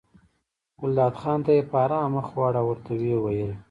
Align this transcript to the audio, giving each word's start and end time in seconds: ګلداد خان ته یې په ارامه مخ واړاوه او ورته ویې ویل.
ګلداد 0.79 1.13
خان 1.21 1.39
ته 1.45 1.51
یې 1.57 1.63
په 1.69 1.75
ارامه 1.83 2.11
مخ 2.15 2.27
واړاوه 2.35 2.59
او 2.63 2.67
ورته 2.69 2.91
ویې 2.99 3.17
ویل. 3.19 3.51